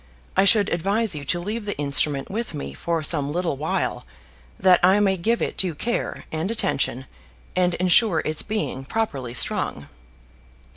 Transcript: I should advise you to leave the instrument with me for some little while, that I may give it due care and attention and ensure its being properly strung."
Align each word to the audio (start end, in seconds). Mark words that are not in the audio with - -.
I 0.35 0.45
should 0.45 0.69
advise 0.69 1.13
you 1.13 1.23
to 1.25 1.39
leave 1.39 1.67
the 1.67 1.77
instrument 1.77 2.27
with 2.27 2.55
me 2.55 2.73
for 2.73 3.03
some 3.03 3.31
little 3.31 3.55
while, 3.55 4.03
that 4.59 4.79
I 4.83 4.99
may 4.99 5.15
give 5.15 5.43
it 5.43 5.57
due 5.57 5.75
care 5.75 6.25
and 6.31 6.49
attention 6.49 7.05
and 7.55 7.75
ensure 7.75 8.21
its 8.25 8.41
being 8.41 8.83
properly 8.83 9.35
strung." 9.35 9.89